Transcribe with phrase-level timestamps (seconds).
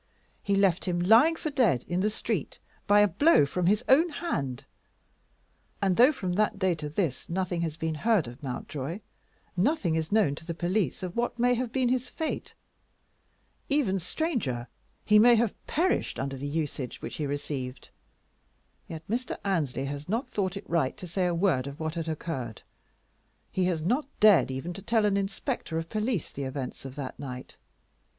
[0.41, 2.57] He left him lying for dead in the street
[2.87, 4.65] by a blow from his own hand;
[5.79, 9.01] and though from that day to this nothing has been heard of Mountjoy,
[9.55, 12.55] nothing is known to the police of what may have been his fate;
[13.69, 14.67] even stranger,
[15.05, 17.91] he may have perished under the usage which he received,
[18.87, 19.37] yet Mr.
[19.45, 22.63] Annesley has not thought it right to say a word of what had occurred.
[23.51, 27.19] He has not dared even to tell an inspector of police the events of that
[27.19, 27.57] night.